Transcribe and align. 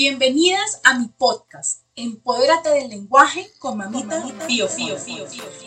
Bienvenidas 0.00 0.80
a 0.84 0.96
mi 0.96 1.08
podcast, 1.08 1.82
Empodérate 1.96 2.68
del 2.68 2.88
lenguaje 2.88 3.50
con 3.58 3.78
Mamita 3.78 4.22
Fío 4.46 4.68
Fío 4.68 4.96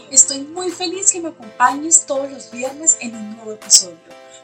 Estoy 0.10 0.44
muy 0.44 0.72
feliz 0.72 1.12
que 1.12 1.20
me 1.20 1.28
acompañes 1.28 2.06
todos 2.06 2.32
los 2.32 2.50
viernes 2.50 2.96
en 3.02 3.14
un 3.14 3.36
nuevo 3.36 3.52
episodio, 3.52 4.00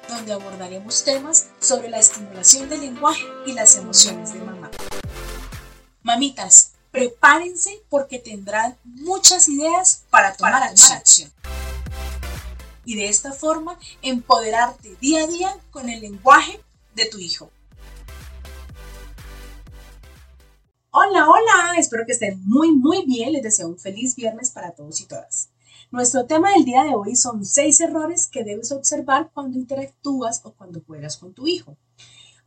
donde 0.09 0.33
abordaremos 0.33 1.05
temas 1.05 1.47
sobre 1.61 1.87
la 1.87 1.99
estimulación 1.99 2.67
del 2.67 2.81
lenguaje 2.81 3.23
y 3.45 3.53
las 3.53 3.77
emociones 3.77 4.33
de 4.33 4.39
mamá. 4.39 4.69
Mamitas, 6.03 6.73
prepárense 6.91 7.81
porque 7.87 8.19
tendrán 8.19 8.77
muchas 8.83 9.47
ideas 9.47 10.03
para 10.09 10.35
tomar, 10.35 10.63
acción. 10.63 11.31
Y 12.83 12.97
de 12.97 13.07
esta 13.07 13.31
forma, 13.31 13.79
empoderarte 14.01 14.97
día 14.99 15.23
a 15.23 15.27
día 15.27 15.57
con 15.71 15.87
el 15.87 16.01
lenguaje 16.01 16.59
de 16.93 17.05
tu 17.05 17.19
hijo. 17.19 17.49
Hola, 20.99 21.29
hola, 21.29 21.77
espero 21.77 22.07
que 22.07 22.13
estén 22.13 22.41
muy, 22.43 22.71
muy 22.71 23.05
bien. 23.05 23.31
Les 23.31 23.43
deseo 23.43 23.67
un 23.67 23.77
feliz 23.77 24.15
viernes 24.15 24.49
para 24.49 24.71
todos 24.71 24.99
y 24.99 25.05
todas. 25.05 25.51
Nuestro 25.91 26.25
tema 26.25 26.51
del 26.51 26.65
día 26.65 26.85
de 26.85 26.95
hoy 26.95 27.15
son 27.15 27.45
seis 27.45 27.79
errores 27.81 28.25
que 28.25 28.43
debes 28.43 28.71
observar 28.71 29.29
cuando 29.31 29.59
interactúas 29.59 30.41
o 30.43 30.53
cuando 30.53 30.81
juegas 30.81 31.17
con 31.17 31.35
tu 31.35 31.45
hijo. 31.45 31.77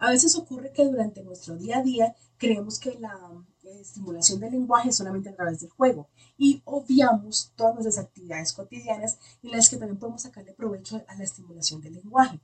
A 0.00 0.10
veces 0.10 0.34
ocurre 0.34 0.72
que 0.72 0.84
durante 0.84 1.22
nuestro 1.22 1.54
día 1.54 1.78
a 1.78 1.82
día 1.84 2.16
creemos 2.38 2.80
que 2.80 2.98
la 2.98 3.16
estimulación 3.80 4.40
del 4.40 4.50
lenguaje 4.50 4.90
solamente 4.90 5.28
a 5.28 5.36
través 5.36 5.60
del 5.60 5.70
juego 5.70 6.08
y 6.36 6.60
obviamos 6.64 7.52
todas 7.54 7.74
nuestras 7.74 8.04
actividades 8.04 8.52
cotidianas 8.52 9.18
en 9.44 9.52
las 9.52 9.70
que 9.70 9.76
también 9.76 10.00
podemos 10.00 10.22
sacarle 10.22 10.54
provecho 10.54 11.00
a 11.06 11.14
la 11.14 11.22
estimulación 11.22 11.80
del 11.82 11.94
lenguaje. 11.94 12.40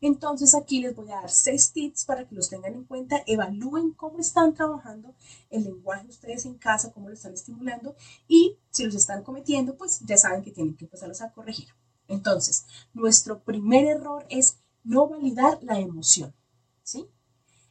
Entonces 0.00 0.54
aquí 0.54 0.80
les 0.80 0.94
voy 0.94 1.10
a 1.10 1.20
dar 1.22 1.30
seis 1.30 1.72
tips 1.72 2.04
para 2.04 2.26
que 2.26 2.34
los 2.34 2.50
tengan 2.50 2.74
en 2.74 2.84
cuenta, 2.84 3.22
evalúen 3.26 3.92
cómo 3.92 4.18
están 4.18 4.52
trabajando 4.54 5.14
el 5.50 5.64
lenguaje 5.64 6.06
ustedes 6.08 6.44
en 6.44 6.54
casa, 6.58 6.92
cómo 6.92 7.08
lo 7.08 7.14
están 7.14 7.32
estimulando 7.32 7.96
y 8.28 8.58
si 8.70 8.84
los 8.84 8.94
están 8.94 9.22
cometiendo, 9.22 9.76
pues 9.76 10.00
ya 10.00 10.18
saben 10.18 10.42
que 10.42 10.50
tienen 10.50 10.76
que 10.76 10.84
empezarlos 10.84 11.22
a 11.22 11.32
corregir. 11.32 11.68
Entonces, 12.08 12.66
nuestro 12.92 13.42
primer 13.42 13.86
error 13.86 14.26
es 14.28 14.58
no 14.82 15.08
validar 15.08 15.58
la 15.62 15.80
emoción, 15.80 16.34
¿sí? 16.82 17.08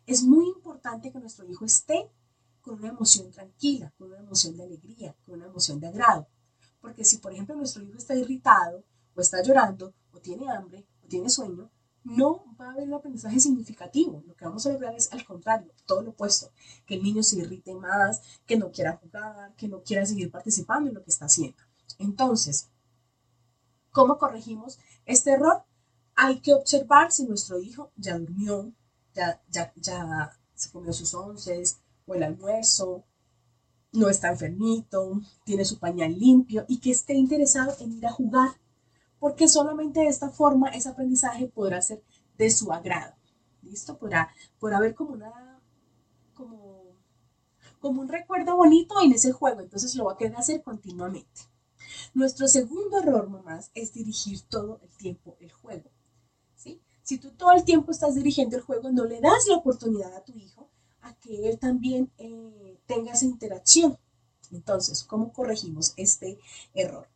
Es 0.08 0.24
muy 0.24 0.48
importante 0.48 1.12
que 1.12 1.20
nuestro 1.20 1.46
hijo 1.46 1.66
esté 1.66 2.10
con 2.62 2.76
una 2.76 2.90
emoción 2.90 3.30
tranquila, 3.32 3.94
con 3.98 4.08
una 4.10 4.20
emoción 4.20 4.58
de 4.58 4.64
alegría, 4.64 5.16
con 5.26 5.36
una 5.36 5.46
emoción 5.46 5.80
de 5.80 5.88
agrado. 5.88 6.28
Porque 6.82 7.06
si, 7.06 7.18
por 7.18 7.32
ejemplo, 7.32 7.56
nuestro 7.56 7.84
hijo 7.84 7.98
está 7.98 8.16
irritado, 8.16 8.84
o 9.16 9.22
está 9.22 9.44
llorando, 9.44 9.94
o 10.12 10.20
tiene 10.20 10.50
hambre, 10.50 10.88
o 11.04 11.08
tiene 11.08 11.30
sueño, 11.30 11.70
no 12.04 12.44
va 12.60 12.68
a 12.68 12.72
haber 12.72 12.88
un 12.88 12.94
aprendizaje 12.96 13.40
significativo. 13.40 14.24
Lo 14.28 14.36
que 14.36 14.46
vamos 14.46 14.66
a 14.66 14.74
lograr 14.74 14.96
es 14.96 15.12
al 15.14 15.26
contrario, 15.26 15.72
todo 15.86 16.02
lo 16.02 16.12
opuesto, 16.12 16.52
que 16.86 16.96
el 16.96 17.04
niño 17.04 17.24
se 17.24 17.38
irrite 17.38 17.74
más, 17.76 18.22
que 18.46 18.58
no 18.58 18.72
quiera 18.72 18.98
jugar, 18.98 19.56
que 19.56 19.68
no 19.68 19.82
quiera 19.84 20.06
seguir 20.06 20.32
participando 20.32 20.90
en 20.90 20.96
lo 20.96 21.04
que 21.04 21.12
está 21.12 21.26
haciendo. 21.26 21.58
Entonces, 22.00 22.70
¿cómo 23.92 24.18
corregimos 24.18 24.80
este 25.06 25.32
error? 25.32 25.64
Hay 26.16 26.40
que 26.42 26.54
observar 26.54 27.12
si 27.12 27.26
nuestro 27.26 27.60
hijo 27.60 27.92
ya 27.96 28.18
durmió, 28.18 28.72
ya, 29.14 29.42
se 30.56 30.72
comió 30.72 30.94
sus 30.94 31.14
onces, 31.14 31.80
o 32.06 32.16
el 32.16 32.24
almuerzo, 32.24 33.06
no 33.94 34.10
está 34.10 34.30
enfermito, 34.30 35.22
tiene 35.46 35.66
su 35.66 35.78
pañal 35.78 36.18
limpio 36.18 36.66
y 36.68 36.80
que 36.80 36.92
esté 36.92 37.14
interesado 37.14 37.76
en 37.80 37.94
ir 37.94 38.06
a 38.06 38.12
jugar, 38.12 38.50
porque 39.24 39.48
solamente 39.48 40.02
de 40.02 40.08
esta 40.08 40.30
forma 40.32 40.68
ese 40.68 40.90
aprendizaje 40.90 41.48
podrá 41.48 41.82
ser 41.82 42.04
de 42.38 42.52
su 42.52 42.74
agrado. 42.74 43.14
¿Listo? 43.62 43.98
Podrá, 43.98 44.30
podrá 44.60 44.76
haber 44.76 44.96
como 44.96 45.14
una, 45.14 45.62
como, 46.34 46.98
como 47.80 48.02
un 48.02 48.10
recuerdo 48.10 48.58
bonito 48.58 48.96
en 49.02 49.14
ese 49.14 49.32
juego, 49.32 49.62
entonces 49.62 49.96
lo 49.96 50.04
va 50.04 50.12
a 50.12 50.18
querer 50.18 50.36
hacer 50.36 50.62
continuamente. 50.62 51.40
Nuestro 52.14 52.50
segundo 52.50 53.00
error, 53.00 53.30
mamás, 53.30 53.72
es 53.76 53.94
dirigir 53.94 54.42
todo 54.42 54.82
el 54.84 54.90
tiempo 54.98 55.38
el 55.40 55.54
juego. 55.54 55.90
¿sí? 56.58 56.82
Si 57.02 57.18
tú 57.18 57.32
todo 57.32 57.54
el 57.54 57.64
tiempo 57.64 57.94
estás 57.94 58.16
dirigiendo 58.16 58.58
el 58.58 58.64
juego, 58.64 58.92
no 58.92 59.06
le 59.06 59.22
das 59.22 59.48
la 59.48 59.56
oportunidad 59.56 60.14
a 60.14 60.26
tu 60.26 60.38
hijo 60.38 60.70
a 61.00 61.16
que 61.16 61.50
él 61.50 61.60
también 61.60 62.12
eh, 62.18 62.78
tenga 62.88 63.14
esa 63.14 63.24
interacción. 63.24 63.98
Entonces, 64.52 65.02
¿cómo 65.06 65.32
corregimos 65.32 65.94
este 65.96 66.38
error? 66.74 67.08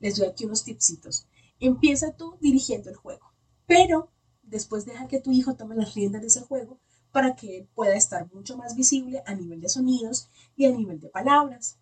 Les 0.00 0.16
doy 0.16 0.26
aquí 0.28 0.44
unos 0.44 0.62
tipsitos. 0.62 1.26
Empieza 1.60 2.12
tú 2.12 2.36
dirigiendo 2.40 2.90
el 2.90 2.96
juego, 2.96 3.32
pero 3.66 4.10
después 4.42 4.84
deja 4.84 5.08
que 5.08 5.20
tu 5.20 5.32
hijo 5.32 5.56
tome 5.56 5.74
las 5.74 5.94
riendas 5.94 6.22
de 6.22 6.28
ese 6.28 6.40
juego 6.42 6.78
para 7.12 7.34
que 7.34 7.58
él 7.58 7.68
pueda 7.74 7.96
estar 7.96 8.30
mucho 8.32 8.56
más 8.56 8.76
visible 8.76 9.22
a 9.26 9.34
nivel 9.34 9.60
de 9.60 9.68
sonidos 9.68 10.28
y 10.54 10.66
a 10.66 10.70
nivel 10.70 11.00
de 11.00 11.08
palabras. 11.08 11.78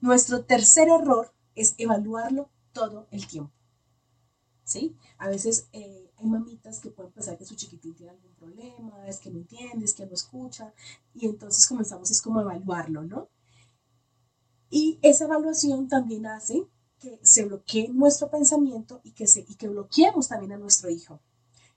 Nuestro 0.00 0.44
tercer 0.44 0.88
error 0.88 1.32
es 1.54 1.74
evaluarlo 1.78 2.50
todo 2.72 3.06
el 3.10 3.26
tiempo. 3.26 3.52
¿Sí? 4.64 4.96
A 5.18 5.28
veces 5.28 5.68
eh, 5.72 6.10
hay 6.16 6.26
mamitas 6.26 6.80
que 6.80 6.90
pueden 6.90 7.12
pensar 7.12 7.36
que 7.36 7.44
su 7.44 7.54
chiquitín 7.54 7.94
tiene 7.94 8.12
algún 8.12 8.34
problema, 8.34 9.06
es 9.06 9.18
que 9.18 9.30
no 9.30 9.38
entiende, 9.38 9.84
es 9.84 9.94
que 9.94 10.06
no 10.06 10.14
escucha, 10.14 10.72
y 11.14 11.26
entonces 11.26 11.66
comenzamos 11.66 12.10
es 12.10 12.22
como 12.22 12.40
a 12.40 12.42
evaluarlo, 12.42 13.02
¿no? 13.02 13.28
Y 14.70 14.98
esa 15.02 15.24
evaluación 15.24 15.88
también 15.88 16.26
hace 16.26 16.66
que 17.04 17.20
se 17.22 17.44
bloquee 17.44 17.88
nuestro 17.88 18.30
pensamiento 18.30 19.00
y 19.04 19.12
que, 19.12 19.26
se, 19.26 19.44
y 19.46 19.54
que 19.56 19.68
bloqueemos 19.68 20.28
también 20.28 20.52
a 20.52 20.58
nuestro 20.58 20.90
hijo. 20.90 21.20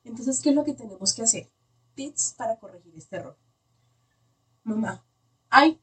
Entonces, 0.03 0.39
¿qué 0.41 0.49
es 0.49 0.55
lo 0.55 0.63
que 0.63 0.73
tenemos 0.73 1.13
que 1.13 1.23
hacer? 1.23 1.51
Tips 1.95 2.35
para 2.37 2.57
corregir 2.57 2.93
este 2.95 3.17
error. 3.17 3.37
Mamá, 4.63 5.05
hay, 5.49 5.79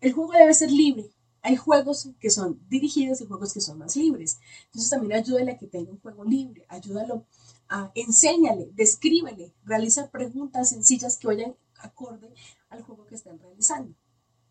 el 0.00 0.12
juego 0.12 0.32
debe 0.32 0.54
ser 0.54 0.70
libre. 0.70 1.10
Hay 1.42 1.56
juegos 1.56 2.08
que 2.18 2.30
son 2.30 2.60
dirigidos 2.68 3.20
y 3.20 3.26
juegos 3.26 3.52
que 3.52 3.60
son 3.60 3.78
más 3.78 3.96
libres. 3.96 4.40
Entonces 4.66 4.90
también 4.90 5.12
ayúdale 5.12 5.52
a 5.52 5.58
que 5.58 5.66
tenga 5.66 5.92
un 5.92 6.00
juego 6.00 6.24
libre. 6.24 6.66
Ayúdalo 6.68 7.24
Ah, 7.68 7.90
enséñale, 7.96 8.70
descríbele, 8.74 9.52
realiza 9.64 10.10
preguntas 10.10 10.68
sencillas 10.68 11.16
que 11.16 11.26
vayan 11.26 11.56
acorde 11.78 12.32
al 12.68 12.82
juego 12.82 13.06
que 13.06 13.16
estén 13.16 13.40
realizando. 13.40 13.94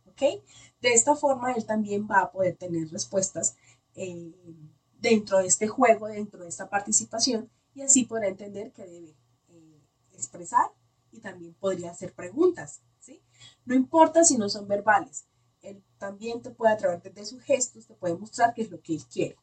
¿Ok? 0.05 0.21
De 0.81 0.93
esta 0.93 1.15
forma 1.15 1.53
él 1.53 1.65
también 1.65 2.07
va 2.09 2.19
a 2.21 2.31
poder 2.31 2.57
tener 2.57 2.89
respuestas 2.89 3.55
eh, 3.95 4.33
dentro 4.99 5.39
de 5.39 5.47
este 5.47 5.67
juego, 5.67 6.07
dentro 6.07 6.43
de 6.43 6.49
esta 6.49 6.69
participación, 6.69 7.49
y 7.73 7.81
así 7.81 8.05
podrá 8.05 8.27
entender 8.27 8.71
que 8.71 8.85
debe 8.85 9.15
eh, 9.49 9.81
expresar 10.13 10.71
y 11.11 11.19
también 11.19 11.53
podría 11.53 11.91
hacer 11.91 12.13
preguntas. 12.13 12.81
¿sí? 12.99 13.21
No 13.65 13.75
importa 13.75 14.23
si 14.23 14.37
no 14.37 14.49
son 14.49 14.67
verbales, 14.67 15.25
él 15.61 15.83
también 15.97 16.41
te 16.41 16.51
puede 16.51 16.73
a 16.73 16.77
través 16.77 17.03
de 17.03 17.25
sus 17.25 17.41
gestos, 17.41 17.87
te 17.87 17.95
puede 17.95 18.15
mostrar 18.15 18.53
qué 18.53 18.61
es 18.61 18.71
lo 18.71 18.81
que 18.81 18.93
él 18.93 19.05
quiere. 19.05 19.37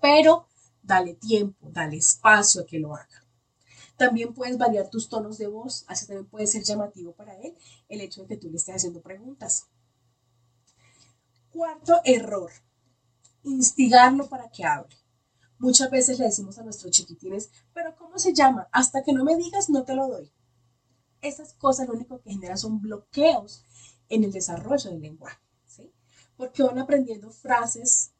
Pero 0.00 0.46
dale 0.82 1.14
tiempo, 1.14 1.68
dale 1.70 1.96
espacio 1.96 2.62
a 2.62 2.66
que 2.66 2.78
lo 2.78 2.94
haga. 2.94 3.24
También 3.96 4.34
puedes 4.34 4.58
variar 4.58 4.90
tus 4.90 5.08
tonos 5.08 5.38
de 5.38 5.46
voz, 5.46 5.84
así 5.86 6.06
también 6.06 6.26
puede 6.26 6.46
ser 6.46 6.64
llamativo 6.64 7.12
para 7.12 7.38
él 7.40 7.56
el 7.88 8.00
hecho 8.00 8.22
de 8.22 8.28
que 8.28 8.36
tú 8.36 8.50
le 8.50 8.56
estés 8.56 8.76
haciendo 8.76 9.00
preguntas. 9.00 9.68
Cuarto 11.50 12.00
error, 12.04 12.50
instigarlo 13.44 14.28
para 14.28 14.50
que 14.50 14.64
hable. 14.64 14.96
Muchas 15.58 15.90
veces 15.90 16.18
le 16.18 16.24
decimos 16.24 16.58
a 16.58 16.64
nuestros 16.64 16.90
chiquitines, 16.90 17.50
pero 17.72 17.94
¿cómo 17.96 18.18
se 18.18 18.34
llama? 18.34 18.68
Hasta 18.72 19.02
que 19.02 19.12
no 19.12 19.24
me 19.24 19.36
digas, 19.36 19.70
no 19.70 19.84
te 19.84 19.94
lo 19.94 20.08
doy. 20.08 20.32
Esas 21.20 21.54
cosas 21.54 21.86
lo 21.86 21.94
único 21.94 22.20
que 22.20 22.32
generan 22.32 22.58
son 22.58 22.80
bloqueos 22.80 23.64
en 24.08 24.24
el 24.24 24.32
desarrollo 24.32 24.90
del 24.90 25.00
lenguaje, 25.00 25.38
¿sí? 25.66 25.92
Porque 26.36 26.64
van 26.64 26.80
aprendiendo 26.80 27.30
frases 27.30 28.10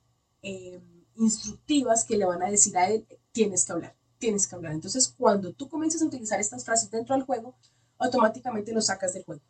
eh, 0.42 0.80
instructivas 1.16 2.04
que 2.04 2.16
le 2.16 2.24
van 2.24 2.42
a 2.42 2.50
decir 2.50 2.76
a 2.78 2.88
él, 2.88 3.06
tienes 3.32 3.64
que 3.64 3.72
hablar, 3.72 3.96
tienes 4.18 4.46
que 4.46 4.54
hablar. 4.54 4.72
Entonces, 4.72 5.08
cuando 5.08 5.52
tú 5.52 5.68
comienzas 5.68 6.02
a 6.02 6.06
utilizar 6.06 6.40
estas 6.40 6.64
frases 6.64 6.90
dentro 6.90 7.16
del 7.16 7.24
juego, 7.24 7.56
automáticamente 7.98 8.72
lo 8.72 8.80
sacas 8.80 9.14
del 9.14 9.24
juego. 9.24 9.42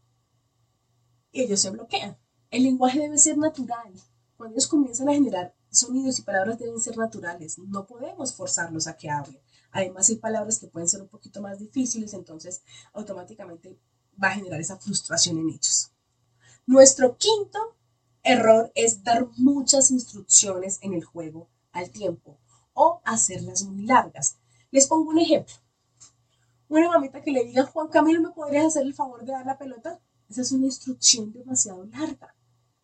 Y 1.30 1.42
ellos 1.42 1.60
se 1.60 1.70
bloquean. 1.70 2.16
El 2.50 2.64
lenguaje 2.64 3.00
debe 3.00 3.18
ser 3.18 3.38
natural. 3.38 3.92
Cuando 4.36 4.54
ellos 4.54 4.66
comienzan 4.66 5.08
a 5.08 5.12
generar 5.12 5.54
sonidos 5.72 6.19
y 6.19 6.22
palabras 6.22 6.58
deben 6.58 6.80
ser 6.80 6.96
naturales. 6.96 7.58
No 7.58 7.86
podemos 7.86 8.34
forzarlos 8.34 8.86
a 8.86 8.96
que 8.96 9.10
hablen. 9.10 9.40
Además, 9.72 10.08
hay 10.10 10.16
palabras 10.16 10.58
que 10.58 10.69
pueden 10.69 10.88
ser 10.88 11.02
un 11.02 11.08
poquito 11.08 11.40
más 11.40 11.58
difíciles, 11.58 12.12
entonces 12.12 12.62
automáticamente 12.92 13.78
va 14.22 14.28
a 14.28 14.34
generar 14.34 14.60
esa 14.60 14.78
frustración 14.78 15.38
en 15.38 15.48
ellos. 15.48 15.90
Nuestro 16.66 17.16
quinto 17.16 17.58
error 18.22 18.70
es 18.74 19.02
dar 19.02 19.28
muchas 19.36 19.90
instrucciones 19.90 20.78
en 20.82 20.94
el 20.94 21.04
juego 21.04 21.48
al 21.72 21.90
tiempo 21.90 22.38
o 22.75 23.00
hacerlas 23.04 23.62
muy 23.64 23.84
largas. 23.86 24.36
Les 24.70 24.86
pongo 24.86 25.10
un 25.10 25.18
ejemplo. 25.18 25.54
Una 26.68 26.88
mamita 26.88 27.22
que 27.22 27.32
le 27.32 27.44
diga, 27.44 27.64
Juan 27.64 27.88
Camilo, 27.88 28.20
¿me 28.22 28.30
podrías 28.30 28.66
hacer 28.66 28.82
el 28.82 28.94
favor 28.94 29.25
de 29.25 29.32
dar 29.32 29.44
la 29.44 29.58
pelota? 29.58 30.00
Esa 30.28 30.42
es 30.42 30.52
una 30.52 30.66
instrucción 30.66 31.32
demasiado 31.32 31.84
larga, 31.84 32.34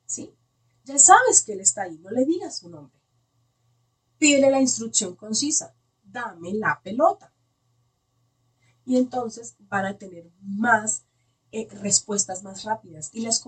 ¿sí? 0.04 0.34
Ya 0.88 0.98
sabes 0.98 1.42
que 1.42 1.52
él 1.52 1.60
está 1.60 1.82
ahí, 1.82 1.98
no 1.98 2.08
le 2.08 2.24
digas 2.24 2.60
su 2.60 2.70
nombre. 2.70 2.98
Pídele 4.16 4.50
la 4.50 4.62
instrucción 4.62 5.16
concisa, 5.16 5.74
dame 6.02 6.54
la 6.54 6.80
pelota. 6.82 7.30
Y 8.86 8.96
entonces 8.96 9.54
van 9.58 9.84
a 9.84 9.98
tener 9.98 10.32
más 10.40 11.04
eh, 11.52 11.68
respuestas 11.82 12.42
más 12.42 12.64
rápidas 12.64 13.10
y 13.12 13.20
las, 13.20 13.44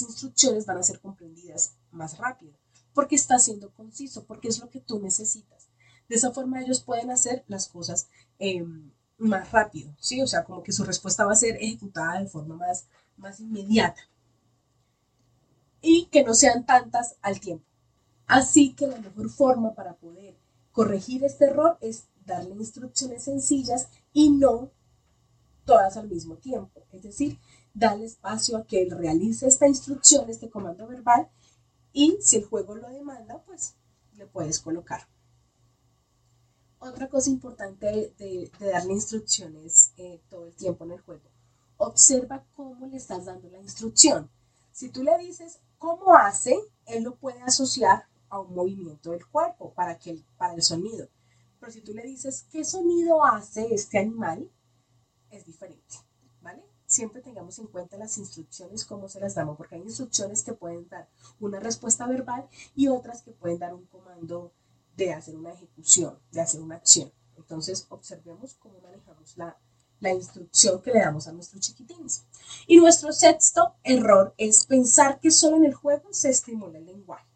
instrucciones 0.00 0.64
van 0.64 0.78
a 0.78 0.84
ser 0.84 1.00
comprendidas 1.00 1.74
más 1.90 2.18
rápido, 2.18 2.56
porque 2.94 3.16
está 3.16 3.40
siendo 3.40 3.74
conciso, 3.74 4.24
porque 4.24 4.46
es 4.46 4.60
lo 4.60 4.70
que 4.70 4.78
tú 4.80 5.00
necesitas. 5.00 5.66
De 6.08 6.14
esa 6.14 6.30
forma 6.30 6.62
ellos 6.62 6.84
pueden 6.84 7.10
hacer 7.10 7.44
las 7.48 7.66
cosas 7.66 8.06
em, 8.38 8.92
más 9.18 9.50
rápido, 9.50 9.92
¿sí? 9.98 10.22
O 10.22 10.26
sea, 10.28 10.44
como 10.44 10.62
que 10.62 10.70
su 10.70 10.84
respuesta 10.84 11.26
va 11.26 11.32
a 11.32 11.36
ser 11.36 11.56
ejecutada 11.56 12.20
de 12.20 12.28
forma 12.28 12.56
más 13.16 13.40
inmediata 13.40 14.02
y 15.86 16.06
que 16.06 16.24
no 16.24 16.34
sean 16.34 16.66
tantas 16.66 17.16
al 17.22 17.38
tiempo. 17.38 17.64
Así 18.26 18.74
que 18.74 18.88
la 18.88 18.98
mejor 18.98 19.30
forma 19.30 19.74
para 19.74 19.94
poder 19.94 20.36
corregir 20.72 21.24
este 21.24 21.44
error 21.44 21.78
es 21.80 22.08
darle 22.24 22.56
instrucciones 22.56 23.22
sencillas 23.22 23.88
y 24.12 24.30
no 24.30 24.72
todas 25.64 25.96
al 25.96 26.08
mismo 26.08 26.36
tiempo. 26.38 26.82
Es 26.90 27.04
decir, 27.04 27.38
darle 27.72 28.06
espacio 28.06 28.56
a 28.56 28.66
que 28.66 28.82
él 28.82 28.90
realice 28.90 29.46
esta 29.46 29.68
instrucción, 29.68 30.28
este 30.28 30.50
comando 30.50 30.88
verbal, 30.88 31.28
y 31.92 32.18
si 32.20 32.38
el 32.38 32.44
juego 32.46 32.74
lo 32.74 32.88
demanda, 32.90 33.40
pues 33.46 33.76
le 34.16 34.26
puedes 34.26 34.58
colocar. 34.58 35.06
Otra 36.80 37.08
cosa 37.08 37.30
importante 37.30 38.12
de, 38.18 38.50
darle 38.58 38.92
instrucciones 38.92 39.92
eh, 39.98 40.20
todo 40.28 40.46
el 40.46 40.54
tiempo 40.56 40.84
en 40.84 40.92
el 40.92 41.00
juego. 41.00 41.30
Observa 41.76 42.44
cómo 42.56 42.86
le 42.86 42.96
estás 42.96 43.26
dando 43.26 43.48
la 43.50 43.60
instrucción. 43.60 44.28
Si 44.72 44.90
tú 44.90 45.04
le 45.04 45.16
dices 45.18 45.60
cómo 45.78 46.14
hace, 46.14 46.58
él 46.86 47.04
lo 47.04 47.16
puede 47.16 47.42
asociar 47.42 48.06
a 48.28 48.40
un 48.40 48.54
movimiento 48.54 49.10
del 49.10 49.26
cuerpo 49.26 49.72
para, 49.74 49.98
que, 49.98 50.22
para 50.36 50.54
el 50.54 50.62
sonido. 50.62 51.08
Pero 51.60 51.72
si 51.72 51.80
tú 51.80 51.94
le 51.94 52.02
dices 52.02 52.46
qué 52.50 52.64
sonido 52.64 53.24
hace 53.24 53.74
este 53.74 53.98
animal, 53.98 54.50
es 55.30 55.46
diferente, 55.46 55.96
¿vale? 56.40 56.64
Siempre 56.86 57.20
tengamos 57.20 57.58
en 57.58 57.66
cuenta 57.66 57.96
las 57.96 58.18
instrucciones, 58.18 58.84
cómo 58.84 59.08
se 59.08 59.20
las 59.20 59.34
damos, 59.34 59.56
porque 59.56 59.74
hay 59.74 59.82
instrucciones 59.82 60.42
que 60.42 60.52
pueden 60.52 60.88
dar 60.88 61.08
una 61.40 61.58
respuesta 61.58 62.06
verbal 62.06 62.48
y 62.74 62.88
otras 62.88 63.22
que 63.22 63.32
pueden 63.32 63.58
dar 63.58 63.74
un 63.74 63.86
comando 63.86 64.52
de 64.96 65.12
hacer 65.12 65.36
una 65.36 65.52
ejecución, 65.52 66.18
de 66.30 66.40
hacer 66.40 66.60
una 66.60 66.76
acción. 66.76 67.12
Entonces, 67.36 67.86
observemos 67.90 68.54
cómo 68.54 68.80
manejamos 68.80 69.36
la, 69.36 69.58
la 70.00 70.12
instrucción 70.12 70.82
que 70.82 70.92
le 70.92 71.00
damos 71.00 71.26
a 71.26 71.32
nuestros 71.32 71.60
chiquitines. 71.60 72.24
Y 72.66 72.76
nuestro 72.76 73.12
sexto 73.12 73.74
error 73.82 74.34
es 74.36 74.66
pensar 74.66 75.20
que 75.20 75.30
solo 75.30 75.56
en 75.56 75.64
el 75.64 75.74
juego 75.74 76.12
se 76.12 76.30
estimula 76.30 76.78
el 76.78 76.86
lenguaje. 76.86 77.26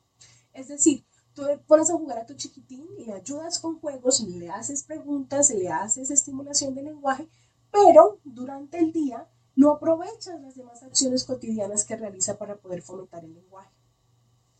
Es 0.52 0.68
decir, 0.68 1.04
tú 1.34 1.44
pones 1.66 1.90
a 1.90 1.94
jugar 1.94 2.18
a 2.18 2.26
tu 2.26 2.34
chiquitín, 2.34 2.86
y 2.98 3.04
le 3.04 3.14
ayudas 3.14 3.58
con 3.58 3.78
juegos, 3.80 4.20
le 4.20 4.50
haces 4.50 4.84
preguntas, 4.84 5.50
le 5.50 5.68
haces 5.68 6.10
estimulación 6.10 6.74
del 6.74 6.86
lenguaje, 6.86 7.28
pero 7.70 8.20
durante 8.24 8.78
el 8.78 8.92
día 8.92 9.28
no 9.56 9.70
aprovechas 9.70 10.40
las 10.40 10.54
demás 10.54 10.82
acciones 10.82 11.24
cotidianas 11.24 11.84
que 11.84 11.96
realiza 11.96 12.38
para 12.38 12.56
poder 12.56 12.82
fomentar 12.82 13.24
el 13.24 13.34
lenguaje. 13.34 13.70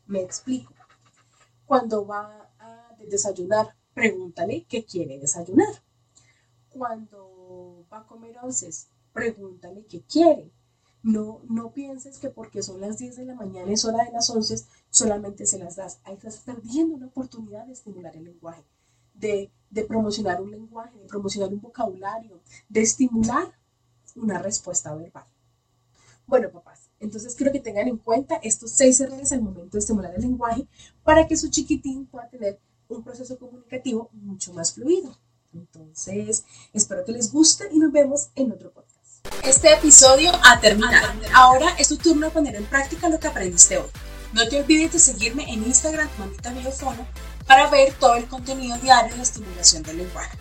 Me 0.06 0.20
explico. 0.20 0.74
Cuando 1.66 2.06
va 2.06 2.50
a 2.58 2.96
desayunar, 3.08 3.76
pregúntale 3.94 4.64
qué 4.68 4.84
quiere 4.84 5.18
desayunar. 5.18 5.82
Cuando 6.70 7.84
va 7.92 7.98
a 7.98 8.06
comer 8.06 8.36
onces, 8.42 8.88
pregúntale 9.12 9.84
qué 9.86 10.02
quiere. 10.02 10.50
No, 11.02 11.40
no 11.48 11.72
pienses 11.72 12.18
que 12.18 12.28
porque 12.28 12.62
son 12.62 12.80
las 12.80 12.98
10 12.98 13.16
de 13.16 13.24
la 13.24 13.34
mañana 13.34 13.72
es 13.72 13.84
hora 13.84 14.04
de 14.04 14.12
las 14.12 14.28
11, 14.28 14.64
solamente 14.90 15.46
se 15.46 15.58
las 15.58 15.76
das. 15.76 15.98
Ahí 16.04 16.14
estás 16.14 16.38
perdiendo 16.38 16.96
una 16.96 17.06
oportunidad 17.06 17.66
de 17.66 17.72
estimular 17.72 18.14
el 18.16 18.24
lenguaje, 18.24 18.62
de, 19.14 19.50
de 19.70 19.84
promocionar 19.84 20.42
un 20.42 20.50
lenguaje, 20.50 20.98
de 20.98 21.06
promocionar 21.06 21.52
un 21.52 21.60
vocabulario, 21.60 22.40
de 22.68 22.82
estimular 22.82 23.54
una 24.14 24.38
respuesta 24.38 24.94
verbal. 24.94 25.24
Bueno, 26.26 26.50
papás, 26.50 26.90
entonces 27.00 27.34
quiero 27.34 27.50
que 27.50 27.60
tengan 27.60 27.88
en 27.88 27.96
cuenta 27.96 28.36
estos 28.36 28.70
seis 28.70 29.00
errores 29.00 29.32
al 29.32 29.42
momento 29.42 29.72
de 29.72 29.78
estimular 29.80 30.14
el 30.14 30.20
lenguaje 30.20 30.68
para 31.02 31.26
que 31.26 31.36
su 31.36 31.48
chiquitín 31.48 32.06
pueda 32.06 32.28
tener 32.28 32.60
un 32.88 33.02
proceso 33.02 33.38
comunicativo 33.38 34.10
mucho 34.12 34.52
más 34.52 34.74
fluido. 34.74 35.16
Entonces, 35.52 36.44
espero 36.72 37.04
que 37.04 37.12
les 37.12 37.32
guste 37.32 37.68
y 37.72 37.78
nos 37.78 37.92
vemos 37.92 38.28
en 38.36 38.52
otro 38.52 38.70
podcast. 38.72 39.00
Este 39.44 39.72
episodio 39.72 40.30
ha 40.44 40.60
terminado. 40.60 41.08
Ahora 41.34 41.74
es 41.78 41.88
tu 41.88 41.96
turno 41.96 42.26
de 42.26 42.32
poner 42.32 42.56
en 42.56 42.64
práctica 42.66 43.08
lo 43.08 43.18
que 43.18 43.28
aprendiste 43.28 43.78
hoy. 43.78 43.88
No 44.32 44.48
te 44.48 44.60
olvides 44.60 44.92
de 44.92 44.98
seguirme 45.00 45.52
en 45.52 45.64
Instagram, 45.64 46.08
Mamita 46.18 46.52
Biofono, 46.52 47.06
para 47.46 47.68
ver 47.68 47.92
todo 47.94 48.14
el 48.14 48.28
contenido 48.28 48.78
diario 48.78 49.16
de 49.16 49.22
estimulación 49.22 49.82
del 49.82 49.98
lenguaje. 49.98 50.38